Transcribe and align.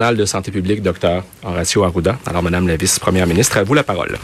de 0.00 0.24
santé 0.26 0.52
publique, 0.52 0.80
docteur 0.80 1.24
Horacio 1.42 1.82
Arruda. 1.82 2.20
Alors, 2.24 2.40
Madame 2.40 2.68
la 2.68 2.76
vice-première 2.76 3.26
ministre, 3.26 3.56
à 3.56 3.64
vous 3.64 3.74
la 3.74 3.82
parole. 3.82 4.16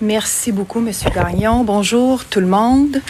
Merci 0.00 0.52
beaucoup, 0.52 0.78
Monsieur 0.78 1.10
Gagnon. 1.10 1.64
Bonjour 1.64 2.24
tout 2.24 2.38
le 2.38 2.46
monde. 2.46 3.00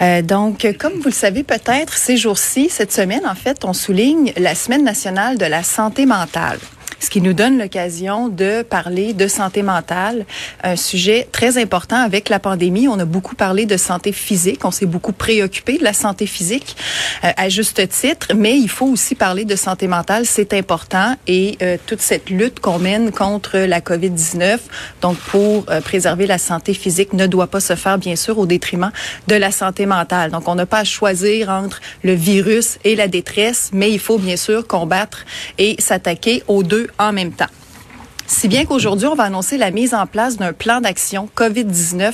Euh, 0.00 0.22
donc, 0.22 0.66
comme 0.78 0.94
vous 0.94 1.08
le 1.08 1.10
savez 1.10 1.42
peut-être, 1.42 1.98
ces 1.98 2.16
jours-ci, 2.16 2.70
cette 2.70 2.94
semaine, 2.94 3.26
en 3.26 3.34
fait, 3.34 3.66
on 3.66 3.74
souligne 3.74 4.32
la 4.38 4.54
Semaine 4.54 4.84
nationale 4.84 5.36
de 5.36 5.44
la 5.44 5.62
santé 5.62 6.06
mentale 6.06 6.60
ce 7.00 7.10
qui 7.10 7.20
nous 7.20 7.32
donne 7.32 7.58
l'occasion 7.58 8.28
de 8.28 8.62
parler 8.62 9.12
de 9.12 9.28
santé 9.28 9.62
mentale, 9.62 10.24
un 10.62 10.76
sujet 10.76 11.28
très 11.30 11.58
important 11.58 11.96
avec 11.96 12.28
la 12.28 12.38
pandémie. 12.38 12.88
On 12.88 12.98
a 12.98 13.04
beaucoup 13.04 13.34
parlé 13.34 13.66
de 13.66 13.76
santé 13.76 14.12
physique, 14.12 14.64
on 14.64 14.70
s'est 14.70 14.86
beaucoup 14.86 15.12
préoccupé 15.12 15.78
de 15.78 15.84
la 15.84 15.92
santé 15.92 16.26
physique 16.26 16.76
euh, 17.24 17.30
à 17.36 17.48
juste 17.48 17.88
titre, 17.88 18.28
mais 18.34 18.56
il 18.56 18.68
faut 18.68 18.86
aussi 18.86 19.14
parler 19.14 19.44
de 19.44 19.56
santé 19.56 19.88
mentale, 19.88 20.26
c'est 20.26 20.52
important 20.54 21.16
et 21.26 21.58
euh, 21.62 21.76
toute 21.86 22.00
cette 22.00 22.30
lutte 22.30 22.60
qu'on 22.60 22.78
mène 22.78 23.12
contre 23.12 23.58
la 23.58 23.80
COVID-19, 23.80 24.58
donc 25.02 25.16
pour 25.16 25.66
euh, 25.70 25.80
préserver 25.80 26.26
la 26.26 26.38
santé 26.38 26.74
physique, 26.74 27.12
ne 27.12 27.26
doit 27.26 27.46
pas 27.46 27.60
se 27.60 27.74
faire 27.74 27.98
bien 27.98 28.16
sûr 28.16 28.38
au 28.38 28.46
détriment 28.46 28.90
de 29.26 29.34
la 29.34 29.50
santé 29.50 29.86
mentale. 29.86 30.30
Donc 30.30 30.48
on 30.48 30.54
n'a 30.54 30.66
pas 30.66 30.80
à 30.80 30.84
choisir 30.84 31.50
entre 31.50 31.80
le 32.02 32.14
virus 32.14 32.78
et 32.84 32.96
la 32.96 33.08
détresse, 33.08 33.70
mais 33.72 33.90
il 33.90 33.98
faut 33.98 34.18
bien 34.18 34.36
sûr 34.36 34.66
combattre 34.66 35.24
et 35.58 35.76
s'attaquer 35.78 36.42
aux 36.48 36.62
deux 36.62 36.85
en 36.98 37.12
même 37.12 37.32
temps. 37.32 37.46
Si 38.28 38.48
bien 38.48 38.64
qu'aujourd'hui, 38.64 39.06
on 39.06 39.14
va 39.14 39.24
annoncer 39.24 39.56
la 39.56 39.70
mise 39.70 39.94
en 39.94 40.06
place 40.06 40.36
d'un 40.36 40.52
plan 40.52 40.80
d'action 40.80 41.28
COVID-19 41.36 42.12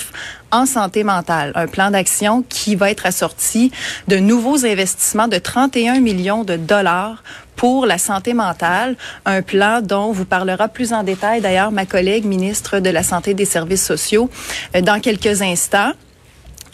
en 0.50 0.66
santé 0.66 1.04
mentale. 1.04 1.52
Un 1.54 1.66
plan 1.66 1.90
d'action 1.90 2.44
qui 2.46 2.76
va 2.76 2.90
être 2.90 3.06
assorti 3.06 3.72
de 4.08 4.18
nouveaux 4.18 4.66
investissements 4.66 5.28
de 5.28 5.38
31 5.38 6.00
millions 6.00 6.44
de 6.44 6.56
dollars 6.56 7.22
pour 7.56 7.86
la 7.86 7.96
santé 7.96 8.34
mentale, 8.34 8.96
un 9.24 9.40
plan 9.40 9.80
dont 9.80 10.12
vous 10.12 10.24
parlera 10.26 10.68
plus 10.68 10.92
en 10.92 11.02
détail 11.02 11.40
d'ailleurs 11.40 11.72
ma 11.72 11.86
collègue 11.86 12.24
ministre 12.24 12.78
de 12.80 12.90
la 12.90 13.02
Santé 13.02 13.30
et 13.30 13.34
des 13.34 13.44
Services 13.44 13.84
sociaux 13.84 14.28
euh, 14.76 14.82
dans 14.82 15.00
quelques 15.00 15.40
instants. 15.40 15.92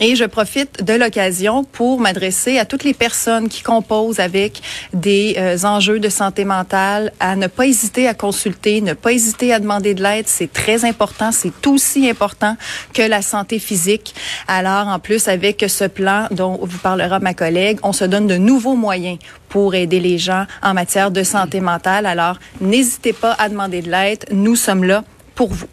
Et 0.01 0.15
je 0.15 0.25
profite 0.25 0.85
de 0.85 0.95
l'occasion 0.95 1.65
pour 1.65 1.99
m'adresser 1.99 2.59
à 2.59 2.65
toutes 2.65 2.85
les 2.85 2.95
personnes 2.95 3.49
qui 3.49 3.63
composent 3.63 4.21
avec 4.21 4.63
des 4.93 5.35
euh, 5.37 5.57
enjeux 5.65 5.99
de 5.99 6.09
santé 6.09 6.45
mentale 6.45 7.13
à 7.19 7.35
ne 7.35 7.49
pas 7.49 7.67
hésiter 7.67 8.07
à 8.07 8.15
consulter, 8.15 8.81
ne 8.81 8.93
pas 8.93 9.13
hésiter 9.13 9.53
à 9.53 9.59
demander 9.59 9.95
de 9.95 10.03
l'aide. 10.03 10.27
C'est 10.29 10.53
très 10.53 10.85
important. 10.85 11.33
C'est 11.33 11.67
aussi 11.67 12.09
important 12.09 12.57
que 12.95 13.03
la 13.03 13.23
santé 13.23 13.59
physique. 13.59 14.15
Alors, 14.47 14.87
en 14.87 15.01
plus, 15.01 15.27
avec 15.27 15.65
ce 15.69 15.85
plan 15.85 16.29
dont 16.31 16.61
vous 16.63 16.79
parlera 16.79 17.19
ma 17.19 17.35
collègue, 17.35 17.81
on 17.83 17.93
se 17.93 18.05
donne 18.05 18.29
de 18.29 18.37
nouveaux 18.37 18.77
moyens 18.77 19.19
pour 19.49 19.75
aider 19.75 19.99
les 19.99 20.19
gens 20.19 20.47
en 20.63 20.75
matière 20.75 21.11
de 21.11 21.25
santé 21.25 21.61
mentale. 21.61 22.07
Alors, 22.07 22.39
n'hésitez 22.61 23.13
pas 23.13 23.35
à 23.39 23.49
demander 23.49 23.83
de 23.83 23.91
l'aide. 23.91 24.25
Nous 24.31 24.55
sommes 24.55 24.85
là 24.85 25.03
pour 25.35 25.53
vous. 25.53 25.69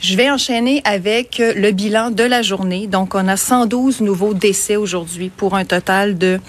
Je 0.00 0.16
vais 0.16 0.30
enchaîner 0.30 0.82
avec 0.84 1.40
euh, 1.40 1.54
le 1.54 1.70
bilan 1.70 2.10
de 2.10 2.24
la 2.24 2.42
journée. 2.42 2.86
Donc, 2.86 3.14
on 3.14 3.26
a 3.26 3.36
112 3.36 4.02
nouveaux 4.02 4.34
décès 4.34 4.76
aujourd'hui 4.76 5.30
pour 5.30 5.54
un 5.54 5.64
total 5.64 6.18
de 6.18 6.40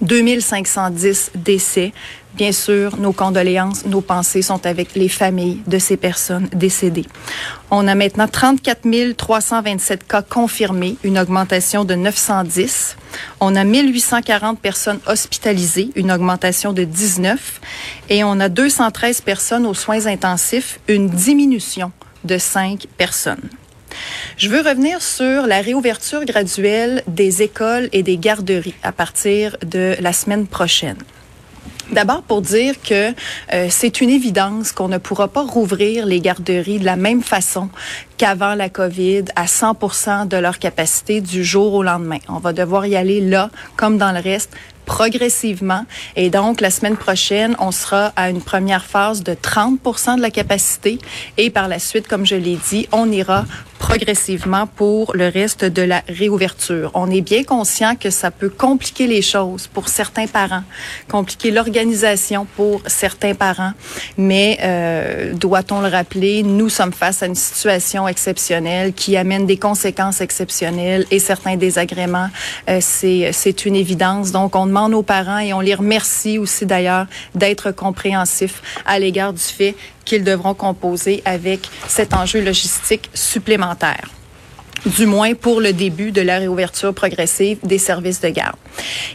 2510 0.00 1.32
décès. 1.34 1.92
Bien 2.34 2.52
sûr, 2.52 2.96
nos 2.98 3.12
condoléances, 3.12 3.84
nos 3.84 4.00
pensées 4.00 4.42
sont 4.42 4.64
avec 4.64 4.94
les 4.94 5.08
familles 5.08 5.60
de 5.66 5.78
ces 5.78 5.96
personnes 5.96 6.48
décédées. 6.52 7.06
On 7.70 7.88
a 7.88 7.94
maintenant 7.94 8.28
34 8.28 9.16
327 9.16 10.06
cas 10.06 10.22
confirmés, 10.22 10.96
une 11.02 11.18
augmentation 11.18 11.84
de 11.84 11.94
910. 11.94 12.96
On 13.40 13.56
a 13.56 13.64
1840 13.64 14.60
personnes 14.60 15.00
hospitalisées, 15.06 15.90
une 15.96 16.12
augmentation 16.12 16.72
de 16.72 16.84
19. 16.84 17.60
Et 18.08 18.22
on 18.22 18.38
a 18.38 18.48
213 18.48 19.20
personnes 19.22 19.66
aux 19.66 19.74
soins 19.74 20.06
intensifs, 20.06 20.78
une 20.86 21.10
diminution 21.10 21.92
de 22.24 22.38
cinq 22.38 22.86
personnes. 22.96 23.48
Je 24.36 24.48
veux 24.48 24.60
revenir 24.60 25.02
sur 25.02 25.46
la 25.46 25.60
réouverture 25.60 26.24
graduelle 26.24 27.02
des 27.06 27.42
écoles 27.42 27.88
et 27.92 28.02
des 28.02 28.18
garderies 28.18 28.74
à 28.82 28.92
partir 28.92 29.56
de 29.64 29.96
la 30.00 30.12
semaine 30.12 30.46
prochaine. 30.46 30.98
D'abord 31.90 32.22
pour 32.22 32.42
dire 32.42 32.74
que 32.82 33.14
euh, 33.54 33.68
c'est 33.70 34.02
une 34.02 34.10
évidence 34.10 34.72
qu'on 34.72 34.88
ne 34.88 34.98
pourra 34.98 35.28
pas 35.28 35.42
rouvrir 35.42 36.04
les 36.04 36.20
garderies 36.20 36.78
de 36.78 36.84
la 36.84 36.96
même 36.96 37.22
façon 37.22 37.70
qu'avant 38.18 38.54
la 38.54 38.68
COVID 38.68 39.24
à 39.36 39.46
100 39.46 40.26
de 40.26 40.36
leur 40.36 40.58
capacité 40.58 41.22
du 41.22 41.42
jour 41.42 41.72
au 41.72 41.82
lendemain. 41.82 42.18
On 42.28 42.40
va 42.40 42.52
devoir 42.52 42.84
y 42.84 42.94
aller 42.94 43.22
là, 43.22 43.48
comme 43.76 43.96
dans 43.96 44.12
le 44.12 44.20
reste, 44.20 44.50
progressivement. 44.88 45.84
Et 46.16 46.30
donc, 46.30 46.62
la 46.62 46.70
semaine 46.70 46.96
prochaine, 46.96 47.54
on 47.60 47.72
sera 47.72 48.06
à 48.16 48.30
une 48.30 48.40
première 48.40 48.86
phase 48.86 49.22
de 49.22 49.34
30% 49.34 50.16
de 50.16 50.22
la 50.22 50.30
capacité. 50.30 50.98
Et 51.36 51.50
par 51.50 51.68
la 51.68 51.78
suite, 51.78 52.08
comme 52.08 52.24
je 52.24 52.34
l'ai 52.34 52.58
dit, 52.70 52.88
on 52.90 53.12
ira 53.12 53.44
progressivement 53.78 54.66
pour 54.66 55.14
le 55.14 55.28
reste 55.28 55.64
de 55.64 55.82
la 55.82 56.02
réouverture. 56.08 56.90
On 56.94 57.10
est 57.10 57.20
bien 57.20 57.44
conscient 57.44 57.94
que 57.94 58.10
ça 58.10 58.30
peut 58.30 58.48
compliquer 58.48 59.06
les 59.06 59.22
choses 59.22 59.66
pour 59.66 59.88
certains 59.88 60.26
parents, 60.26 60.64
compliquer 61.08 61.50
l'organisation 61.50 62.46
pour 62.56 62.82
certains 62.86 63.34
parents, 63.34 63.72
mais 64.16 64.58
euh, 64.62 65.32
doit-on 65.34 65.80
le 65.80 65.88
rappeler, 65.88 66.42
nous 66.42 66.68
sommes 66.68 66.92
face 66.92 67.22
à 67.22 67.26
une 67.26 67.34
situation 67.34 68.08
exceptionnelle 68.08 68.92
qui 68.92 69.16
amène 69.16 69.46
des 69.46 69.58
conséquences 69.58 70.20
exceptionnelles 70.20 71.06
et 71.10 71.20
certains 71.20 71.56
désagréments. 71.56 72.30
Euh, 72.68 72.78
c'est 72.80 73.30
c'est 73.32 73.64
une 73.64 73.76
évidence. 73.76 74.32
Donc 74.32 74.56
on 74.56 74.66
demande 74.66 74.77
aux 74.86 75.02
parents 75.02 75.38
et 75.38 75.52
on 75.52 75.60
les 75.60 75.74
remercie 75.74 76.38
aussi 76.38 76.66
d'ailleurs 76.66 77.06
d'être 77.34 77.70
compréhensifs 77.72 78.62
à 78.86 78.98
l'égard 78.98 79.32
du 79.32 79.42
fait 79.42 79.74
qu'ils 80.04 80.24
devront 80.24 80.54
composer 80.54 81.22
avec 81.24 81.68
cet 81.86 82.14
enjeu 82.14 82.40
logistique 82.40 83.10
supplémentaire 83.14 84.08
du 84.86 85.06
moins 85.06 85.34
pour 85.34 85.60
le 85.60 85.72
début 85.72 86.12
de 86.12 86.20
la 86.20 86.38
réouverture 86.38 86.94
progressive 86.94 87.58
des 87.62 87.78
services 87.78 88.20
de 88.20 88.28
garde. 88.28 88.56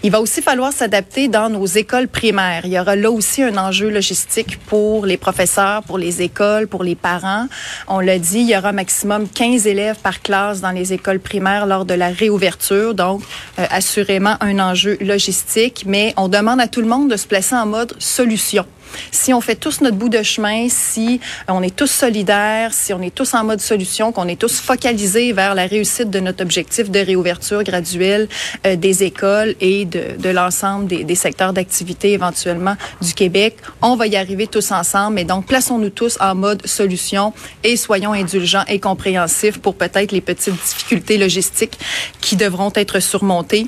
Il 0.04 0.12
va 0.12 0.20
aussi 0.20 0.42
falloir 0.42 0.74
s'adapter 0.74 1.28
dans 1.28 1.50
nos 1.50 1.66
écoles 1.66 2.08
primaires. 2.08 2.62
Il 2.66 2.74
y 2.74 2.80
aura 2.80 2.96
là 2.96 3.10
aussi 3.12 3.44
un 3.44 3.58
enjeu 3.58 3.90
logistique 3.90 4.60
pour 4.68 5.06
les 5.06 5.18
professeurs, 5.18 5.84
pour 5.84 5.98
les 5.98 6.22
écoles, 6.22 6.68
pour 6.68 6.84
les 6.84 6.96
parents. 6.96 7.48
On 7.88 8.00
l'a 8.00 8.20
dit, 8.20 8.40
il 8.40 8.50
y 8.50 8.58
aura 8.58 8.72
maximum 8.72 9.28
15 9.28 9.68
élèves 9.68 10.00
par 10.02 10.22
classe 10.22 10.62
dans 10.62 10.72
les 10.72 10.94
écoles 10.94 11.20
primaires 11.20 11.66
lors 11.66 11.86
de 11.86 11.94
la 11.94 12.10
réouverture, 12.10 12.94
donc 12.94 13.22
euh, 13.60 13.66
assurément 13.70 14.36
un 14.42 14.60
enjeu 14.60 14.98
logistique, 15.02 15.84
mais 15.88 16.14
on 16.18 16.28
demande 16.28 16.60
à 16.60 16.68
tout 16.68 16.82
le 16.82 16.88
monde 16.88 17.10
de 17.10 17.18
se 17.18 17.28
placer 17.28 17.56
en 17.56 17.66
mode 17.66 17.94
solution 18.00 18.66
si 19.12 19.34
on 19.34 19.42
fait 19.42 19.56
tous 19.56 19.82
notre 19.82 19.98
bout 19.98 20.10
de 20.10 20.24
chemin, 20.24 20.68
si 20.70 21.20
on 21.48 21.62
est 21.62 21.76
tous 21.76 21.92
solidaires, 21.92 22.74
si 22.74 22.94
on 22.94 23.02
est 23.02 23.14
tous 23.14 23.34
en 23.34 23.44
mode 23.44 23.62
solution, 23.62 24.12
qu'on 24.12 24.28
est 24.28 24.40
tous 24.40 24.60
focalisés 24.60 25.34
vers 25.34 25.56
la 25.56 25.66
réussite 25.66 26.10
de 26.10 26.20
notre 26.20 26.44
objectif 26.44 26.90
de 26.90 27.00
réouverture 27.00 27.64
graduelle 27.64 28.28
euh, 28.66 28.76
des 28.76 29.04
écoles 29.04 29.56
et 29.62 29.86
de, 29.86 30.30
l'ensemble 30.30 30.88
des, 30.88 31.04
des, 31.04 31.16
secteurs 31.16 31.54
d'activité 31.54 32.14
éventuellement 32.14 32.76
du 33.02 33.14
Québec, 33.14 33.58
on 33.82 33.96
va 33.96 34.08
y 34.08 34.16
arriver 34.16 34.48
tous 34.48 34.72
ensemble. 34.72 35.16
Mais 35.16 35.26
donc, 35.26 35.46
plaçons-nous 35.46 35.90
tous 35.90 36.18
en 36.20 36.36
mode 36.36 36.66
solution 36.66 37.34
et 37.64 37.78
soyons 37.78 38.14
indulgents 38.14 38.66
et 38.68 38.80
compréhensifs 38.80 39.60
pour 39.60 39.76
peut-être 39.76 40.12
les 40.12 40.22
petites 40.22 40.54
difficultés 40.54 41.18
logistiques 41.18 41.78
qui 42.22 42.36
devront 42.36 42.72
être 42.76 43.00
surmontées 43.00 43.68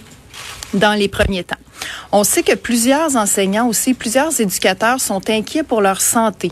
dans 0.73 0.93
les 0.93 1.07
premiers 1.07 1.43
temps. 1.43 1.55
On 2.11 2.23
sait 2.23 2.43
que 2.43 2.55
plusieurs 2.55 3.15
enseignants 3.15 3.67
aussi, 3.67 3.93
plusieurs 3.93 4.39
éducateurs 4.39 4.99
sont 4.99 5.29
inquiets 5.29 5.63
pour 5.63 5.81
leur 5.81 6.01
santé. 6.01 6.51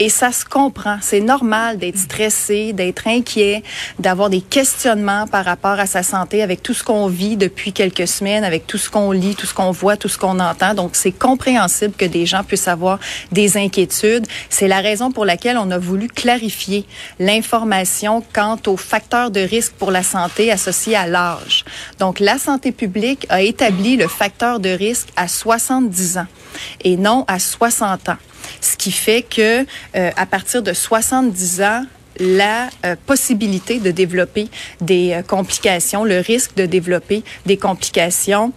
Et 0.00 0.08
ça 0.08 0.30
se 0.30 0.44
comprend. 0.44 0.98
C'est 1.00 1.20
normal 1.20 1.78
d'être 1.78 1.98
stressé, 1.98 2.72
d'être 2.72 3.08
inquiet, 3.08 3.64
d'avoir 3.98 4.30
des 4.30 4.40
questionnements 4.40 5.26
par 5.26 5.44
rapport 5.44 5.80
à 5.80 5.86
sa 5.86 6.04
santé 6.04 6.40
avec 6.40 6.62
tout 6.62 6.72
ce 6.72 6.84
qu'on 6.84 7.08
vit 7.08 7.36
depuis 7.36 7.72
quelques 7.72 8.06
semaines, 8.06 8.44
avec 8.44 8.66
tout 8.66 8.78
ce 8.78 8.90
qu'on 8.90 9.10
lit, 9.10 9.34
tout 9.34 9.46
ce 9.46 9.54
qu'on 9.54 9.72
voit, 9.72 9.96
tout 9.96 10.08
ce 10.08 10.16
qu'on 10.16 10.38
entend. 10.38 10.74
Donc, 10.74 10.90
c'est 10.94 11.10
compréhensible 11.10 11.94
que 11.96 12.04
des 12.04 12.26
gens 12.26 12.44
puissent 12.44 12.68
avoir 12.68 13.00
des 13.32 13.56
inquiétudes. 13.56 14.26
C'est 14.50 14.68
la 14.68 14.80
raison 14.80 15.10
pour 15.10 15.24
laquelle 15.24 15.58
on 15.58 15.70
a 15.72 15.78
voulu 15.78 16.06
clarifier 16.06 16.86
l'information 17.18 18.22
quant 18.32 18.58
aux 18.66 18.76
facteurs 18.76 19.32
de 19.32 19.40
risque 19.40 19.72
pour 19.72 19.90
la 19.90 20.04
santé 20.04 20.52
associés 20.52 20.94
à 20.94 21.08
l'âge. 21.08 21.64
Donc, 21.98 22.20
la 22.20 22.38
santé 22.38 22.70
publique 22.70 23.26
a 23.30 23.42
établi 23.42 23.96
le 23.96 24.06
facteur 24.06 24.60
de 24.60 24.70
risque 24.70 25.08
à 25.16 25.26
70 25.26 26.18
ans 26.18 26.26
et 26.84 26.96
non 26.96 27.24
à 27.26 27.40
60 27.40 28.10
ans. 28.10 28.16
Ce 28.60 28.76
qui 28.76 28.92
fait 28.92 29.22
que 29.22 29.62
euh, 29.96 30.10
à 30.16 30.26
partir 30.26 30.62
de 30.62 30.72
70 30.72 31.62
ans, 31.62 31.84
la 32.20 32.68
euh, 32.84 32.96
possibilité 33.06 33.78
de 33.78 33.90
développer 33.90 34.48
des 34.80 35.12
euh, 35.12 35.22
complications, 35.22 36.04
le 36.04 36.18
risque 36.18 36.54
de 36.56 36.66
développer 36.66 37.22
des 37.46 37.56
complications 37.56 38.52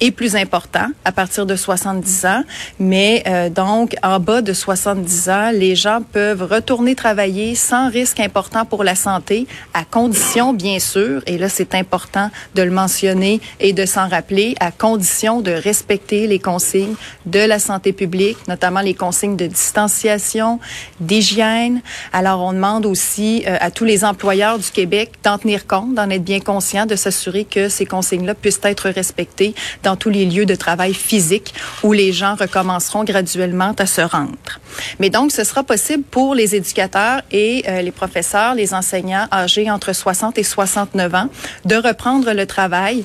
est 0.00 0.10
plus 0.10 0.36
important 0.36 0.86
à 1.04 1.12
partir 1.12 1.46
de 1.46 1.56
70 1.56 2.26
ans, 2.26 2.44
mais 2.78 3.22
euh, 3.26 3.48
donc 3.48 3.94
en 4.02 4.18
bas 4.20 4.42
de 4.42 4.52
70 4.52 5.28
ans, 5.28 5.50
les 5.52 5.74
gens 5.74 6.00
peuvent 6.12 6.42
retourner 6.42 6.94
travailler 6.94 7.54
sans 7.54 7.90
risque 7.90 8.20
important 8.20 8.64
pour 8.64 8.84
la 8.84 8.94
santé, 8.94 9.46
à 9.74 9.84
condition 9.84 10.52
bien 10.52 10.78
sûr, 10.78 11.22
et 11.26 11.38
là 11.38 11.48
c'est 11.48 11.74
important 11.74 12.30
de 12.54 12.62
le 12.62 12.70
mentionner 12.70 13.40
et 13.60 13.72
de 13.72 13.86
s'en 13.86 14.08
rappeler, 14.08 14.54
à 14.60 14.70
condition 14.70 15.40
de 15.40 15.52
respecter 15.52 16.26
les 16.26 16.38
consignes 16.38 16.94
de 17.26 17.40
la 17.40 17.58
santé 17.58 17.92
publique, 17.92 18.36
notamment 18.48 18.80
les 18.80 18.94
consignes 18.94 19.36
de 19.36 19.46
distanciation, 19.46 20.60
d'hygiène. 21.00 21.80
Alors 22.12 22.40
on 22.40 22.52
demande 22.52 22.86
aussi 22.86 23.44
euh, 23.46 23.56
à 23.60 23.70
tous 23.70 23.84
les 23.84 24.04
employeurs 24.04 24.58
du 24.58 24.70
Québec 24.70 25.12
d'en 25.22 25.38
tenir 25.38 25.66
compte, 25.66 25.94
d'en 25.94 26.10
être 26.10 26.24
bien 26.24 26.40
conscients, 26.40 26.86
de 26.86 26.96
s'assurer 26.96 27.44
que 27.44 27.68
ces 27.68 27.86
consignes-là 27.86 28.34
puissent 28.34 28.60
être 28.62 28.88
respectées 28.88 29.54
dans 29.82 29.96
tous 29.96 30.10
les 30.10 30.24
lieux 30.24 30.46
de 30.46 30.54
travail 30.54 30.94
physiques 30.94 31.54
où 31.82 31.92
les 31.92 32.12
gens 32.12 32.34
recommenceront 32.34 33.04
graduellement 33.04 33.74
à 33.78 33.86
se 33.86 34.00
rendre. 34.00 34.60
Mais 34.98 35.10
donc, 35.10 35.32
ce 35.32 35.44
sera 35.44 35.62
possible 35.62 36.02
pour 36.04 36.34
les 36.34 36.54
éducateurs 36.54 37.22
et 37.30 37.64
euh, 37.68 37.82
les 37.82 37.92
professeurs, 37.92 38.54
les 38.54 38.74
enseignants 38.74 39.26
âgés 39.32 39.70
entre 39.70 39.92
60 39.92 40.38
et 40.38 40.42
69 40.42 41.14
ans 41.14 41.28
de 41.64 41.76
reprendre 41.76 42.32
le 42.32 42.46
travail 42.46 43.04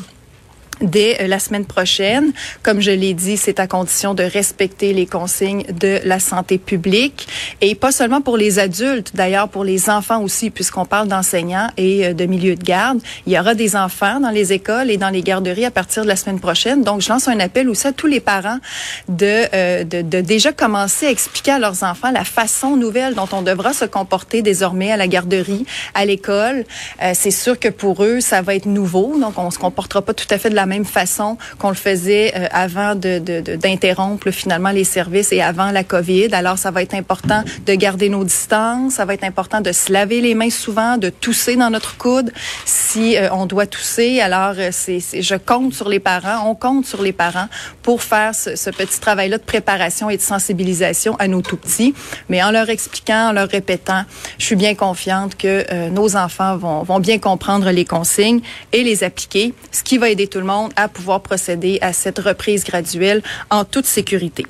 dès 0.81 1.21
euh, 1.21 1.27
la 1.27 1.39
semaine 1.39 1.65
prochaine. 1.65 2.31
Comme 2.63 2.81
je 2.81 2.91
l'ai 2.91 3.13
dit, 3.13 3.37
c'est 3.37 3.59
à 3.59 3.67
condition 3.67 4.13
de 4.13 4.23
respecter 4.23 4.93
les 4.93 5.05
consignes 5.05 5.63
de 5.79 5.99
la 6.03 6.19
santé 6.19 6.57
publique 6.57 7.27
et 7.61 7.75
pas 7.75 7.91
seulement 7.91 8.21
pour 8.21 8.37
les 8.37 8.59
adultes, 8.59 9.11
d'ailleurs 9.15 9.49
pour 9.49 9.63
les 9.63 9.89
enfants 9.89 10.21
aussi, 10.21 10.49
puisqu'on 10.49 10.85
parle 10.85 11.07
d'enseignants 11.07 11.69
et 11.77 12.07
euh, 12.07 12.13
de 12.13 12.25
milieux 12.25 12.55
de 12.55 12.63
garde. 12.63 12.99
Il 13.25 13.33
y 13.33 13.39
aura 13.39 13.55
des 13.55 13.75
enfants 13.75 14.19
dans 14.19 14.29
les 14.29 14.53
écoles 14.53 14.91
et 14.91 14.97
dans 14.97 15.09
les 15.09 15.21
garderies 15.21 15.65
à 15.65 15.71
partir 15.71 16.03
de 16.03 16.07
la 16.07 16.15
semaine 16.15 16.39
prochaine. 16.39 16.83
Donc, 16.83 17.01
je 17.01 17.09
lance 17.09 17.27
un 17.27 17.39
appel 17.39 17.69
aussi 17.69 17.87
à 17.87 17.91
tous 17.91 18.07
les 18.07 18.19
parents 18.19 18.59
de, 19.07 19.45
euh, 19.53 19.83
de, 19.83 20.01
de 20.01 20.21
déjà 20.21 20.51
commencer 20.51 21.07
à 21.07 21.11
expliquer 21.11 21.51
à 21.51 21.59
leurs 21.59 21.83
enfants 21.83 22.11
la 22.11 22.23
façon 22.23 22.75
nouvelle 22.75 23.15
dont 23.15 23.27
on 23.31 23.41
devra 23.41 23.73
se 23.73 23.85
comporter 23.85 24.41
désormais 24.41 24.91
à 24.91 24.97
la 24.97 25.07
garderie, 25.07 25.65
à 25.93 26.05
l'école. 26.05 26.65
c'est 27.13 27.31
sûr 27.31 27.59
que 27.59 27.69
pour 27.69 28.03
eux, 28.03 28.19
ça 28.19 28.41
va 28.41 28.55
être 28.55 28.65
nouveau, 28.65 29.17
donc 29.19 29.37
on 29.37 29.51
se 29.51 29.59
comportera 29.59 30.01
pas 30.01 30.13
tout 30.13 30.27
à 30.29 30.37
fait 30.37 30.49
de 30.49 30.55
la 30.55 30.66
même 30.67 30.85
façon 30.85 31.37
qu'on 31.57 31.69
le 31.69 31.75
faisait 31.75 32.33
euh, 32.35 32.47
avant 32.51 32.95
d'interrompre 32.95 34.29
finalement 34.31 34.71
les 34.71 34.83
services 34.83 35.31
et 35.31 35.41
avant 35.41 35.71
la 35.71 35.83
COVID. 35.83 36.33
Alors, 36.33 36.57
ça 36.57 36.71
va 36.71 36.81
être 36.81 36.93
important 36.93 37.43
de 37.65 37.73
garder 37.73 38.09
nos 38.09 38.23
distances. 38.23 38.95
Ça 38.95 39.05
va 39.05 39.13
être 39.13 39.23
important 39.23 39.61
de 39.61 39.71
se 39.71 39.91
laver 39.91 40.21
les 40.21 40.35
mains 40.35 40.49
souvent, 40.49 40.97
de 40.97 41.09
tousser 41.09 41.55
dans 41.55 41.69
notre 41.69 41.97
coude 41.97 42.31
si 42.65 43.17
euh, 43.17 43.29
on 43.31 43.45
doit 43.45 43.67
tousser. 43.67 44.19
Alors, 44.19 44.53
euh, 44.57 44.69
c'est, 44.71 44.99
je 45.21 45.35
compte 45.35 45.73
sur 45.73 45.89
les 45.89 45.99
parents, 45.99 46.49
on 46.49 46.55
compte 46.55 46.85
sur 46.85 47.01
les 47.01 47.13
parents 47.13 47.47
pour 47.81 48.03
faire 48.03 48.35
ce, 48.35 48.69
petit 48.69 48.99
travail-là 48.99 49.37
de 49.37 49.43
préparation 49.43 50.09
et 50.09 50.17
de 50.17 50.21
sensibilisation 50.21 51.15
à 51.17 51.27
nos 51.27 51.41
tout 51.41 51.57
petits. 51.57 51.93
Mais 52.29 52.43
en 52.43 52.51
leur 52.51 52.69
expliquant, 52.69 53.29
en 53.29 53.31
leur 53.31 53.49
répétant, 53.49 54.03
je 54.37 54.45
suis 54.45 54.55
bien 54.55 54.75
confiante 54.75 55.35
que 55.35 55.89
nos 55.89 56.15
enfants 56.15 56.57
vont 56.57 56.99
bien 56.99 57.17
comprendre 57.17 57.71
les 57.71 57.85
consignes 57.85 58.41
et 58.73 58.83
les 58.83 59.03
appliquer, 59.03 59.53
ce 59.71 59.83
qui 59.83 59.97
va 59.97 60.09
aider 60.09 60.27
tout 60.27 60.39
le 60.39 60.45
monde 60.45 60.56
à 60.75 60.87
pouvoir 60.87 61.21
procéder 61.21 61.79
à 61.81 61.93
cette 61.93 62.19
reprise 62.19 62.63
graduelle 62.63 63.21
en 63.49 63.63
toute 63.65 63.85
sécurité. 63.85 64.45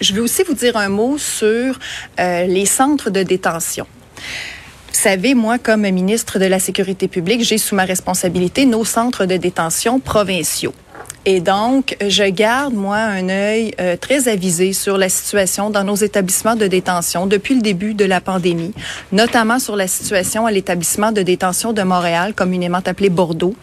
Je 0.00 0.14
veux 0.14 0.22
aussi 0.22 0.42
vous 0.44 0.54
dire 0.54 0.76
un 0.76 0.88
mot 0.88 1.18
sur 1.18 1.78
euh, 2.20 2.46
les 2.46 2.66
centres 2.66 3.10
de 3.10 3.22
détention. 3.22 3.86
Vous 4.88 5.04
savez, 5.04 5.34
moi, 5.34 5.58
comme 5.58 5.82
ministre 5.82 6.38
de 6.38 6.46
la 6.46 6.58
Sécurité 6.58 7.08
publique, 7.08 7.42
j'ai 7.44 7.58
sous 7.58 7.74
ma 7.74 7.84
responsabilité 7.84 8.64
nos 8.66 8.84
centres 8.84 9.26
de 9.26 9.36
détention 9.36 10.00
provinciaux. 10.00 10.74
Et 11.24 11.40
donc, 11.40 11.96
je 12.00 12.24
garde, 12.24 12.74
moi, 12.74 12.96
un 12.96 13.28
œil 13.28 13.74
euh, 13.80 13.96
très 13.96 14.28
avisé 14.28 14.72
sur 14.72 14.96
la 14.96 15.08
situation 15.08 15.68
dans 15.68 15.84
nos 15.84 15.96
établissements 15.96 16.56
de 16.56 16.66
détention 16.66 17.26
depuis 17.26 17.54
le 17.54 17.60
début 17.60 17.94
de 17.94 18.04
la 18.04 18.20
pandémie, 18.20 18.72
notamment 19.12 19.58
sur 19.58 19.76
la 19.76 19.88
situation 19.88 20.46
à 20.46 20.50
l'établissement 20.50 21.12
de 21.12 21.22
détention 21.22 21.72
de 21.72 21.82
Montréal, 21.82 22.34
communément 22.34 22.80
appelé 22.84 23.10
Bordeaux, 23.10 23.54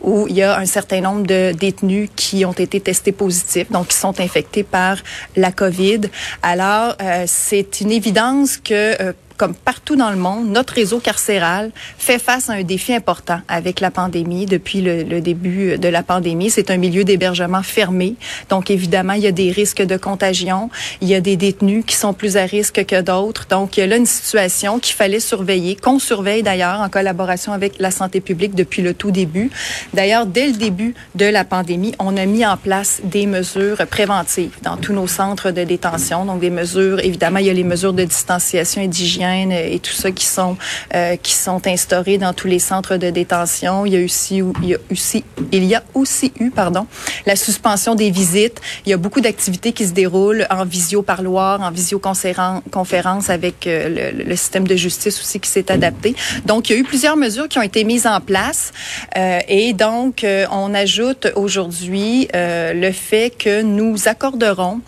où 0.00 0.26
il 0.28 0.36
y 0.36 0.42
a 0.42 0.58
un 0.58 0.66
certain 0.66 1.00
nombre 1.00 1.26
de 1.26 1.52
détenus 1.52 2.08
qui 2.16 2.44
ont 2.44 2.52
été 2.52 2.80
testés 2.80 3.12
positifs, 3.12 3.70
donc 3.70 3.88
qui 3.88 3.96
sont 3.96 4.18
infectés 4.18 4.64
par 4.64 4.96
la 5.36 5.52
COVID. 5.52 6.00
Alors, 6.42 6.96
euh, 7.00 7.24
c'est 7.26 7.80
une 7.80 7.92
évidence 7.92 8.56
que 8.56 9.00
euh, 9.00 9.12
comme 9.42 9.54
partout 9.54 9.96
dans 9.96 10.10
le 10.10 10.16
monde, 10.16 10.46
notre 10.50 10.74
réseau 10.74 11.00
carcéral 11.00 11.72
fait 11.98 12.20
face 12.20 12.48
à 12.48 12.52
un 12.52 12.62
défi 12.62 12.94
important 12.94 13.40
avec 13.48 13.80
la 13.80 13.90
pandémie. 13.90 14.46
Depuis 14.46 14.82
le, 14.82 15.20
début 15.20 15.78
de 15.78 15.88
la 15.88 16.04
pandémie, 16.04 16.48
c'est 16.48 16.70
un 16.70 16.76
milieu 16.76 17.02
d'hébergement 17.02 17.64
fermé. 17.64 18.14
Donc, 18.50 18.70
évidemment, 18.70 19.14
il 19.14 19.22
y 19.22 19.26
a 19.26 19.32
des 19.32 19.50
risques 19.50 19.82
de 19.82 19.96
contagion. 19.96 20.70
Il 21.00 21.08
y 21.08 21.16
a 21.16 21.20
des 21.20 21.34
détenus 21.34 21.82
qui 21.84 21.96
sont 21.96 22.12
plus 22.12 22.36
à 22.36 22.44
risque 22.44 22.86
que 22.86 23.00
d'autres. 23.00 23.48
Donc, 23.50 23.76
il 23.76 23.80
y 23.80 23.82
a 23.82 23.88
là 23.88 23.96
une 23.96 24.06
situation 24.06 24.78
qu'il 24.78 24.94
fallait 24.94 25.18
surveiller, 25.18 25.74
qu'on 25.74 25.98
surveille 25.98 26.44
d'ailleurs 26.44 26.80
en 26.80 26.88
collaboration 26.88 27.52
avec 27.52 27.80
la 27.80 27.90
santé 27.90 28.20
publique 28.20 28.54
depuis 28.54 28.80
le 28.80 28.94
tout 28.94 29.10
début. 29.10 29.50
D'ailleurs, 29.92 30.24
dès 30.24 30.46
le 30.46 30.52
début 30.52 30.94
de 31.16 31.26
la 31.26 31.44
pandémie, 31.44 31.96
on 31.98 32.16
a 32.16 32.26
mis 32.26 32.46
en 32.46 32.56
place 32.56 33.00
des 33.02 33.26
mesures 33.26 33.84
préventives 33.90 34.56
dans 34.62 34.76
tous 34.76 34.92
nos 34.92 35.08
centres 35.08 35.50
de 35.50 35.64
détention. 35.64 36.26
Donc, 36.26 36.38
des 36.38 36.50
mesures, 36.50 37.00
évidemment, 37.00 37.40
il 37.40 37.46
y 37.46 37.50
a 37.50 37.54
les 37.54 37.64
mesures 37.64 37.92
de 37.92 38.04
distanciation 38.04 38.82
et 38.82 38.86
d'hygiène 38.86 39.31
et 39.32 39.78
tout 39.78 39.92
ça 39.92 40.10
qui 40.10 40.26
sont 40.26 40.56
euh, 40.94 41.16
qui 41.16 41.32
sont 41.34 41.66
instaurés 41.66 42.18
dans 42.18 42.32
tous 42.32 42.48
les 42.48 42.58
centres 42.58 42.96
de 42.96 43.10
détention. 43.10 43.86
Il 43.86 43.94
y 43.94 43.96
a 43.96 44.04
aussi 44.04 44.42
il 44.62 44.68
y 44.68 44.74
a 44.74 44.78
aussi 44.90 45.24
il 45.50 45.64
y 45.64 45.74
a 45.74 45.82
aussi 45.94 46.32
eu 46.38 46.50
pardon 46.50 46.86
la 47.26 47.36
suspension 47.36 47.94
des 47.94 48.10
visites. 48.10 48.60
Il 48.86 48.90
y 48.90 48.92
a 48.92 48.96
beaucoup 48.96 49.20
d'activités 49.20 49.72
qui 49.72 49.86
se 49.86 49.92
déroulent 49.92 50.46
en 50.50 50.64
visio 50.64 51.02
parloir, 51.02 51.60
en 51.60 51.70
visioconférence 51.70 53.30
avec 53.30 53.66
euh, 53.66 54.12
le, 54.12 54.24
le, 54.24 54.36
système 54.36 54.66
de 54.66 54.76
justice 54.76 55.20
aussi 55.20 55.40
qui 55.40 55.48
s'est 55.48 55.70
adapté. 55.70 56.14
Donc 56.46 56.68
il 56.68 56.74
y 56.74 56.76
a 56.76 56.78
eu 56.78 56.84
plusieurs 56.84 57.16
mesures 57.16 57.48
qui 57.48 57.58
ont 57.58 57.62
été 57.62 57.84
mises 57.84 58.06
en 58.06 58.20
place 58.20 58.72
euh, 59.16 59.40
et 59.48 59.72
donc 59.72 60.24
euh, 60.24 60.46
on 60.50 60.74
ajoute 60.74 61.28
aujourd'hui 61.36 62.28
le 62.34 62.92
fait 62.92 63.30
que 63.36 63.62
nous 63.62 64.08
accorderons 64.08 64.80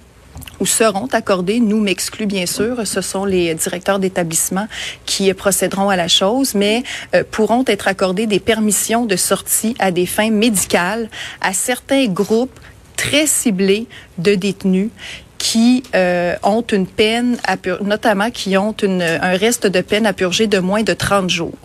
ou 0.60 0.66
seront 0.66 1.08
accordés, 1.12 1.60
nous 1.60 1.81
m'exclus 1.81 2.26
bien 2.26 2.46
sûr, 2.46 2.86
ce 2.86 3.00
sont 3.00 3.25
les 3.25 3.54
directeurs 3.54 3.98
d'établissement 3.98 4.66
qui 5.04 5.32
procéderont 5.34 5.88
à 5.88 5.96
la 5.96 6.08
chose, 6.08 6.54
mais 6.54 6.82
euh, 7.14 7.25
pourront 7.31 7.64
être 7.66 7.88
accordées 7.88 8.26
des 8.26 8.40
permissions 8.40 9.04
de 9.04 9.16
sortie 9.16 9.75
à 9.78 9.90
des 9.90 10.06
fins 10.06 10.31
médicales 10.31 11.08
à 11.40 11.52
certains 11.52 12.06
groupes 12.06 12.58
très 12.96 13.26
ciblés 13.26 13.86
de 14.19 14.34
détenus 14.34 14.90
qui 15.38 15.82
euh, 15.94 16.36
ont 16.42 16.62
une 16.62 16.86
peine, 16.86 17.36
notamment 17.82 18.31
qui 18.31 18.56
ont 18.56 18.75
un 18.82 19.36
reste 19.36 19.66
de 19.66 19.82
peine 19.82 20.06
à 20.06 20.14
purger 20.14 20.46
de 20.46 20.58
moins 20.58 20.82
de 20.82 20.94
30 20.94 21.28
jours. 21.28 21.58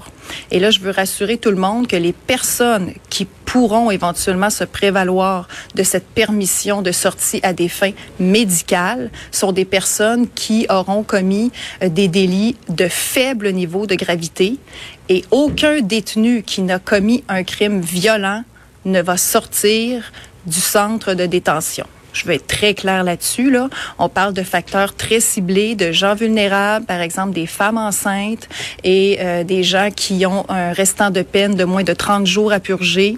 Et 0.51 0.59
là, 0.59 0.69
je 0.69 0.79
veux 0.81 0.91
rassurer 0.91 1.37
tout 1.37 1.49
le 1.49 1.57
monde 1.57 1.87
que 1.87 1.95
les 1.95 2.11
personnes 2.11 2.93
qui 3.09 3.25
pourront 3.49 3.89
éventuellement 3.89 4.51
se 4.51 4.63
prévaloir 4.63 5.47
de 5.73 5.81
cette 5.81 6.07
permission 6.07 6.83
de 6.83 6.91
sortie 6.91 7.39
à 7.41 7.51
des 7.51 7.67
fins 7.67 7.93
médicales 8.19 9.09
sont 9.31 9.51
des 9.51 9.65
personnes 9.65 10.27
qui 10.35 10.67
auront 10.69 11.01
commis 11.01 11.51
euh, 11.81 11.89
des 11.89 12.07
délits 12.07 12.57
de 12.69 12.87
faible 12.87 13.51
niveau 13.51 13.87
de 13.87 13.95
gravité 13.95 14.57
et 15.09 15.25
aucun 15.31 15.81
détenu 15.81 16.43
qui 16.43 16.61
n'a 16.61 16.77
commis 16.77 17.23
un 17.27 17.43
crime 17.43 17.81
violent 17.81 18.43
ne 18.85 19.01
va 19.01 19.17
sortir 19.17 20.11
du 20.45 20.59
centre 20.59 21.15
de 21.15 21.25
détention. 21.25 21.87
Je 22.19 22.27
vais 22.27 22.35
être 22.35 22.47
très 22.47 22.73
clair 22.73 23.05
là-dessus. 23.05 23.49
Là. 23.49 23.69
On 23.97 24.09
parle 24.09 24.33
de 24.33 24.43
facteurs 24.43 24.93
très 24.93 25.21
ciblés, 25.21 25.75
de 25.75 25.93
gens 25.93 26.15
vulnérables, 26.15 26.85
par 26.85 26.99
exemple 26.99 27.33
des 27.33 27.45
femmes 27.45 27.77
enceintes 27.77 28.49
et 28.83 29.19
euh, 29.21 29.45
des 29.45 29.63
gens 29.63 29.89
qui 29.95 30.25
ont 30.25 30.45
un 30.49 30.73
restant 30.73 31.11
de 31.11 31.21
peine 31.21 31.55
de 31.55 31.63
moins 31.63 31.83
de 31.83 31.93
30 31.93 32.27
jours 32.27 32.51
à 32.51 32.59
purger 32.59 33.17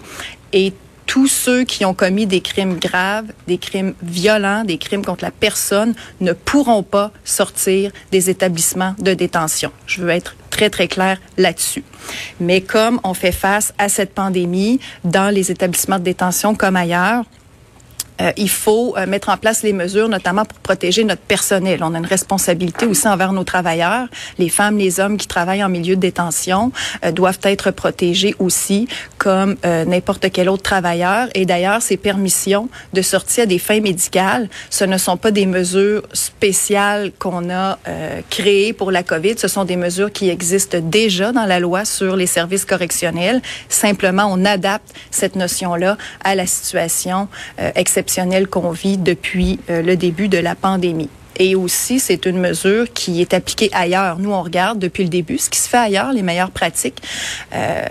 et 0.53 0.71
tous 1.07 1.27
ceux 1.27 1.63
qui 1.63 1.83
ont 1.83 1.95
commis 1.95 2.27
des 2.27 2.41
crimes 2.41 2.77
graves, 2.77 3.25
des 3.47 3.57
crimes 3.57 3.95
violents, 4.03 4.63
des 4.63 4.77
crimes 4.77 5.03
contre 5.03 5.23
la 5.23 5.31
personne 5.31 5.95
ne 6.19 6.31
pourront 6.31 6.83
pas 6.83 7.11
sortir 7.25 7.91
des 8.11 8.29
établissements 8.29 8.95
de 8.99 9.15
détention. 9.15 9.71
Je 9.87 10.01
veux 10.01 10.09
être 10.09 10.35
très, 10.51 10.69
très 10.69 10.87
clair 10.87 11.17
là-dessus. 11.37 11.83
Mais 12.39 12.61
comme 12.61 12.99
on 13.03 13.15
fait 13.15 13.31
face 13.31 13.73
à 13.79 13.89
cette 13.89 14.13
pandémie 14.13 14.79
dans 15.03 15.33
les 15.33 15.49
établissements 15.49 15.97
de 15.97 16.03
détention 16.03 16.53
comme 16.53 16.75
ailleurs, 16.75 17.25
euh, 18.21 18.31
il 18.37 18.49
faut 18.49 18.95
euh, 18.97 19.07
mettre 19.07 19.29
en 19.29 19.37
place 19.37 19.63
les 19.63 19.73
mesures, 19.73 20.07
notamment 20.07 20.45
pour 20.45 20.59
protéger 20.59 21.03
notre 21.03 21.21
personnel. 21.21 21.83
On 21.83 21.93
a 21.95 21.97
une 21.97 22.05
responsabilité 22.05 22.85
aussi 22.85 23.07
envers 23.07 23.33
nos 23.33 23.43
travailleurs. 23.43 24.07
Les 24.37 24.49
femmes, 24.49 24.77
les 24.77 24.99
hommes 24.99 25.17
qui 25.17 25.27
travaillent 25.27 25.63
en 25.63 25.69
milieu 25.69 25.95
de 25.95 26.01
détention 26.01 26.71
euh, 27.03 27.11
doivent 27.11 27.39
être 27.43 27.71
protégés 27.71 28.35
aussi, 28.39 28.87
comme 29.21 29.55
euh, 29.65 29.85
n'importe 29.85 30.31
quel 30.31 30.49
autre 30.49 30.63
travailleur. 30.63 31.27
Et 31.35 31.45
d'ailleurs, 31.45 31.83
ces 31.83 31.95
permissions 31.95 32.69
de 32.93 33.03
sortie 33.03 33.41
à 33.41 33.45
des 33.45 33.59
fins 33.59 33.79
médicales, 33.79 34.49
ce 34.71 34.83
ne 34.83 34.97
sont 34.97 35.15
pas 35.15 35.29
des 35.29 35.45
mesures 35.45 36.01
spéciales 36.11 37.11
qu'on 37.19 37.51
a 37.51 37.77
euh, 37.87 38.21
créées 38.31 38.73
pour 38.73 38.89
la 38.89 39.03
COVID. 39.03 39.37
Ce 39.37 39.47
sont 39.47 39.63
des 39.63 39.75
mesures 39.75 40.11
qui 40.11 40.31
existent 40.31 40.79
déjà 40.81 41.31
dans 41.31 41.45
la 41.45 41.59
loi 41.59 41.85
sur 41.85 42.15
les 42.15 42.25
services 42.25 42.65
correctionnels. 42.65 43.43
Simplement, 43.69 44.25
on 44.27 44.43
adapte 44.43 44.91
cette 45.11 45.35
notion-là 45.35 45.97
à 46.23 46.33
la 46.33 46.47
situation 46.47 47.27
euh, 47.59 47.69
exceptionnelle 47.75 48.47
qu'on 48.47 48.71
vit 48.71 48.97
depuis 48.97 49.59
le 49.69 49.95
début 49.95 50.29
de 50.29 50.39
la 50.39 50.55
pandémie. 50.55 51.09
Et 51.43 51.55
aussi, 51.55 51.99
c'est 51.99 52.27
une 52.27 52.37
mesure 52.37 52.93
qui 52.93 53.19
est 53.19 53.33
appliquée 53.33 53.71
ailleurs. 53.73 54.19
Nous, 54.19 54.31
on 54.31 54.43
regarde 54.43 54.77
depuis 54.77 55.01
le 55.01 55.09
début 55.09 55.39
ce 55.39 55.49
qui 55.49 55.57
se 55.57 55.67
fait 55.67 55.77
ailleurs, 55.77 56.13
les 56.13 56.21
meilleures 56.21 56.51
pratiques, 56.51 57.01
euh, 57.55 57.83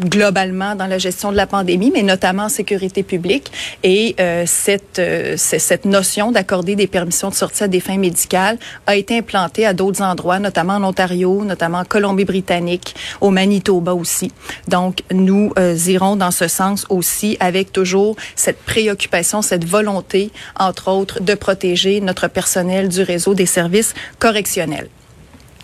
globalement 0.00 0.74
dans 0.74 0.86
la 0.86 0.96
gestion 0.96 1.30
de 1.30 1.36
la 1.36 1.46
pandémie, 1.46 1.90
mais 1.92 2.02
notamment 2.02 2.44
en 2.44 2.48
sécurité 2.48 3.02
publique. 3.02 3.52
Et 3.82 4.16
euh, 4.20 4.44
cette, 4.46 4.98
euh, 5.00 5.34
cette 5.36 5.84
notion 5.84 6.32
d'accorder 6.32 6.76
des 6.76 6.86
permissions 6.86 7.28
de 7.28 7.34
sortie 7.34 7.64
à 7.64 7.68
des 7.68 7.80
fins 7.80 7.98
médicales 7.98 8.56
a 8.86 8.96
été 8.96 9.18
implantée 9.18 9.66
à 9.66 9.74
d'autres 9.74 10.00
endroits, 10.00 10.38
notamment 10.38 10.76
en 10.76 10.84
Ontario, 10.84 11.44
notamment 11.44 11.80
en 11.80 11.84
Colombie-Britannique, 11.84 12.94
au 13.20 13.28
Manitoba 13.28 13.92
aussi. 13.92 14.32
Donc, 14.66 15.02
nous 15.12 15.52
euh, 15.58 15.76
irons 15.88 16.16
dans 16.16 16.30
ce 16.30 16.48
sens 16.48 16.86
aussi 16.88 17.36
avec 17.38 17.70
toujours 17.70 18.16
cette 18.34 18.62
préoccupation, 18.62 19.42
cette 19.42 19.66
volonté, 19.66 20.30
entre 20.58 20.90
autres, 20.90 21.22
de 21.22 21.34
protéger 21.34 22.00
notre 22.00 22.28
personnel 22.28 22.93
du 22.94 23.02
réseau 23.02 23.34
des 23.34 23.46
services 23.46 23.94
correctionnels. 24.18 24.88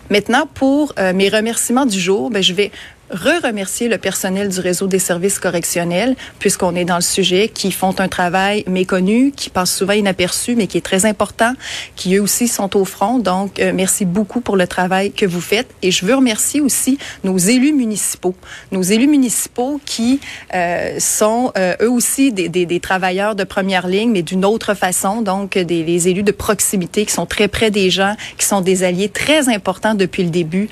Maintenant, 0.09 0.45
pour 0.53 0.93
euh, 0.99 1.13
mes 1.13 1.29
remerciements 1.29 1.85
du 1.85 1.99
jour, 1.99 2.29
ben, 2.29 2.43
je 2.43 2.53
vais 2.53 2.71
re-remercier 3.11 3.87
le 3.87 3.97
personnel 3.97 4.49
du 4.49 4.59
réseau 4.59 4.87
des 4.87 4.99
services 4.99 5.39
correctionnels, 5.39 6.15
puisqu'on 6.39 6.75
est 6.75 6.85
dans 6.85 6.95
le 6.95 7.01
sujet, 7.01 7.49
qui 7.49 7.71
font 7.71 7.99
un 7.99 8.07
travail 8.07 8.63
méconnu, 8.67 9.31
qui 9.35 9.49
passe 9.49 9.75
souvent 9.75 9.93
inaperçu, 9.93 10.55
mais 10.55 10.67
qui 10.67 10.77
est 10.77 10.85
très 10.85 11.05
important, 11.05 11.53
qui 11.95 12.15
eux 12.15 12.21
aussi 12.21 12.47
sont 12.47 12.77
au 12.77 12.85
front. 12.85 13.19
Donc, 13.19 13.59
euh, 13.59 13.71
merci 13.73 14.05
beaucoup 14.05 14.41
pour 14.41 14.55
le 14.55 14.67
travail 14.67 15.11
que 15.11 15.25
vous 15.25 15.41
faites. 15.41 15.67
Et 15.81 15.91
je 15.91 16.05
veux 16.05 16.15
remercier 16.15 16.61
aussi 16.61 16.97
nos 17.23 17.37
élus 17.37 17.73
municipaux, 17.73 18.35
nos 18.71 18.81
élus 18.81 19.07
municipaux 19.07 19.81
qui 19.85 20.19
euh, 20.53 20.99
sont 20.99 21.51
euh, 21.57 21.75
eux 21.81 21.91
aussi 21.91 22.31
des, 22.31 22.49
des, 22.49 22.65
des, 22.65 22.79
travailleurs 22.79 23.35
de 23.35 23.43
première 23.43 23.87
ligne, 23.87 24.11
mais 24.11 24.23
d'une 24.23 24.45
autre 24.45 24.73
façon. 24.73 25.21
Donc, 25.21 25.57
des, 25.57 25.83
des, 25.83 26.07
élus 26.07 26.23
de 26.23 26.31
proximité 26.31 27.05
qui 27.05 27.13
sont 27.13 27.25
très 27.25 27.47
près 27.47 27.71
des 27.71 27.89
gens, 27.89 28.15
qui 28.37 28.45
sont 28.45 28.61
des 28.61 28.83
alliés 28.83 29.09
très 29.09 29.49
importants 29.49 29.95
depuis 29.95 30.23
le 30.23 30.29
début 30.29 30.69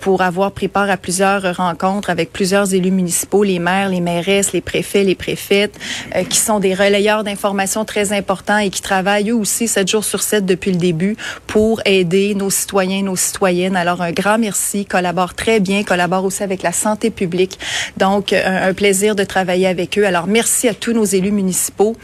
pour 0.00 0.22
avoir 0.22 0.50
pris 0.52 0.68
part 0.68 0.90
à 0.90 0.96
plusieurs 0.96 1.56
rencontres 1.56 1.73
rencontre 1.74 2.10
avec 2.10 2.32
plusieurs 2.32 2.72
élus 2.72 2.92
municipaux, 2.92 3.42
les 3.42 3.58
maires, 3.58 3.88
les 3.88 4.00
mairesses, 4.00 4.52
les 4.52 4.60
préfets, 4.60 5.02
les 5.02 5.14
préfètes, 5.14 5.76
euh, 6.14 6.22
qui 6.22 6.38
sont 6.38 6.60
des 6.60 6.72
relayeurs 6.74 7.24
d'informations 7.24 7.84
très 7.84 8.12
importants 8.12 8.58
et 8.58 8.70
qui 8.70 8.80
travaillent 8.80 9.30
eux 9.30 9.34
aussi 9.34 9.66
7 9.66 9.88
jours 9.88 10.04
sur 10.04 10.22
7 10.22 10.46
depuis 10.46 10.70
le 10.70 10.76
début 10.76 11.16
pour 11.46 11.80
aider 11.84 12.34
nos 12.34 12.50
citoyens, 12.50 13.02
nos 13.02 13.16
citoyennes. 13.16 13.76
Alors 13.76 14.02
un 14.02 14.12
grand 14.12 14.38
merci, 14.38 14.86
collaborent 14.86 15.34
très 15.34 15.58
bien, 15.58 15.82
collaborent 15.82 16.24
aussi 16.24 16.42
avec 16.42 16.62
la 16.62 16.72
santé 16.72 17.10
publique. 17.10 17.58
Donc 17.96 18.32
un, 18.32 18.72
plaisir 18.74 19.14
de 19.16 19.24
travailler 19.24 19.66
avec 19.66 19.98
eux. 19.98 20.06
Alors 20.06 20.26
merci 20.26 20.68
à 20.68 20.74
tous 20.74 20.92
nos 20.92 21.04
élus 21.04 21.32
municipaux. 21.32 21.96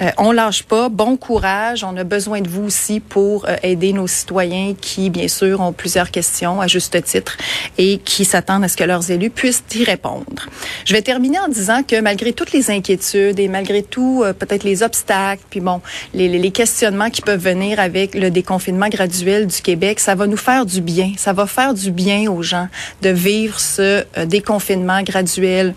Euh, 0.00 0.10
on 0.18 0.32
lâche 0.32 0.62
pas, 0.62 0.88
bon 0.88 1.16
courage. 1.16 1.84
On 1.84 1.96
a 1.96 2.04
besoin 2.04 2.40
de 2.40 2.48
vous 2.48 2.64
aussi 2.64 3.00
pour 3.00 3.46
euh, 3.46 3.56
aider 3.62 3.92
nos 3.92 4.06
citoyens 4.06 4.74
qui, 4.80 5.10
bien 5.10 5.28
sûr, 5.28 5.60
ont 5.60 5.72
plusieurs 5.72 6.10
questions 6.10 6.60
à 6.60 6.66
juste 6.66 7.02
titre 7.04 7.36
et 7.76 7.98
qui 7.98 8.24
s'attendent 8.24 8.64
à 8.64 8.68
ce 8.68 8.76
que 8.76 8.84
leurs 8.84 9.09
élus 9.10 9.30
puissent 9.30 9.64
y 9.74 9.84
répondre. 9.84 10.48
Je 10.84 10.92
vais 10.92 11.02
terminer 11.02 11.38
en 11.38 11.48
disant 11.48 11.82
que 11.82 12.00
malgré 12.00 12.32
toutes 12.32 12.52
les 12.52 12.70
inquiétudes 12.70 13.38
et 13.38 13.48
malgré 13.48 13.82
tout, 13.82 14.22
euh, 14.24 14.32
peut-être 14.32 14.64
les 14.64 14.82
obstacles, 14.82 15.42
puis 15.50 15.60
bon, 15.60 15.80
les, 16.14 16.50
questionnements 16.50 17.10
qui 17.10 17.22
peuvent 17.22 17.42
venir 17.42 17.78
avec 17.78 18.14
le 18.14 18.30
déconfinement 18.30 18.88
graduel 18.88 19.46
du 19.46 19.60
Québec, 19.62 20.00
ça 20.00 20.14
va 20.14 20.26
nous 20.26 20.36
faire 20.36 20.66
du 20.66 20.80
bien. 20.80 21.12
Ça 21.16 21.32
va 21.32 21.46
faire 21.46 21.74
du 21.74 21.90
bien 21.90 22.30
aux 22.30 22.42
gens 22.42 22.68
de 23.02 23.10
vivre 23.10 23.60
ce 23.60 24.04
euh, 24.16 24.26
déconfinement 24.26 25.02
graduel 25.02 25.74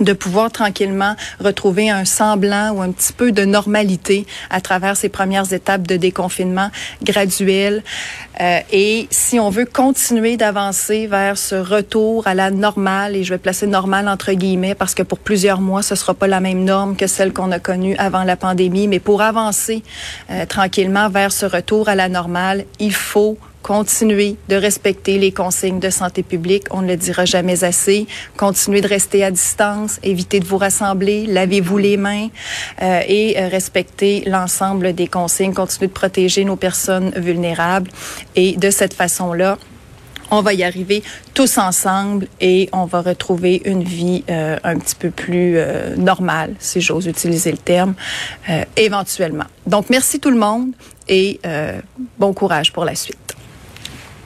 de 0.00 0.12
pouvoir 0.12 0.50
tranquillement 0.50 1.14
retrouver 1.40 1.90
un 1.90 2.04
semblant 2.04 2.72
ou 2.72 2.82
un 2.82 2.92
petit 2.92 3.12
peu 3.12 3.32
de 3.32 3.44
normalité 3.44 4.26
à 4.50 4.60
travers 4.60 4.96
ces 4.96 5.08
premières 5.08 5.52
étapes 5.52 5.86
de 5.86 5.96
déconfinement 5.96 6.70
graduel. 7.02 7.82
Euh, 8.40 8.60
et 8.72 9.08
si 9.10 9.40
on 9.40 9.50
veut 9.50 9.64
continuer 9.64 10.36
d'avancer 10.36 11.06
vers 11.06 11.38
ce 11.38 11.54
retour 11.54 12.26
à 12.26 12.34
la 12.34 12.50
normale, 12.50 13.16
et 13.16 13.24
je 13.24 13.32
vais 13.32 13.38
placer 13.38 13.66
normale 13.66 14.08
entre 14.08 14.32
guillemets 14.32 14.74
parce 14.74 14.94
que 14.94 15.02
pour 15.02 15.18
plusieurs 15.18 15.60
mois, 15.60 15.82
ce 15.82 15.94
sera 15.94 16.14
pas 16.14 16.26
la 16.26 16.40
même 16.40 16.64
norme 16.64 16.96
que 16.96 17.06
celle 17.06 17.32
qu'on 17.32 17.50
a 17.52 17.58
connue 17.58 17.96
avant 17.96 18.24
la 18.24 18.36
pandémie, 18.36 18.88
mais 18.88 19.00
pour 19.00 19.22
avancer 19.22 19.82
euh, 20.30 20.44
tranquillement 20.46 21.08
vers 21.08 21.32
ce 21.32 21.46
retour 21.46 21.88
à 21.88 21.94
la 21.94 22.08
normale, 22.08 22.64
il 22.78 22.94
faut 22.94 23.38
continuer 23.66 24.36
de 24.48 24.54
respecter 24.54 25.18
les 25.18 25.32
consignes 25.32 25.80
de 25.80 25.90
santé 25.90 26.22
publique. 26.22 26.66
On 26.70 26.82
ne 26.82 26.86
le 26.86 26.96
dira 26.96 27.24
jamais 27.24 27.64
assez. 27.64 28.06
Continuez 28.36 28.80
de 28.80 28.86
rester 28.86 29.24
à 29.24 29.32
distance, 29.32 29.98
évitez 30.04 30.38
de 30.38 30.46
vous 30.46 30.56
rassembler, 30.56 31.26
lavez-vous 31.26 31.76
les 31.76 31.96
mains 31.96 32.28
euh, 32.80 33.00
et 33.08 33.36
euh, 33.36 33.48
respectez 33.48 34.22
l'ensemble 34.26 34.94
des 34.94 35.08
consignes. 35.08 35.52
Continuez 35.52 35.88
de 35.88 35.92
protéger 35.92 36.44
nos 36.44 36.54
personnes 36.54 37.10
vulnérables. 37.16 37.90
Et 38.36 38.56
de 38.56 38.70
cette 38.70 38.94
façon-là, 38.94 39.58
on 40.30 40.42
va 40.42 40.54
y 40.54 40.64
arriver 40.64 41.02
tous 41.34 41.58
ensemble 41.58 42.26
et 42.40 42.68
on 42.72 42.84
va 42.84 43.00
retrouver 43.02 43.62
une 43.64 43.82
vie 43.82 44.24
euh, 44.30 44.56
un 44.64 44.78
petit 44.78 44.94
peu 44.94 45.10
plus 45.10 45.54
euh, 45.56 45.96
normale, 45.96 46.54
si 46.58 46.80
j'ose 46.80 47.06
utiliser 47.06 47.52
le 47.52 47.58
terme, 47.58 47.94
euh, 48.48 48.64
éventuellement. 48.76 49.44
Donc, 49.66 49.90
merci 49.90 50.20
tout 50.20 50.30
le 50.30 50.38
monde 50.38 50.70
et 51.08 51.40
bon 52.18 52.32
courage 52.32 52.72
pour 52.72 52.84
la 52.84 52.96
suite. 52.96 53.35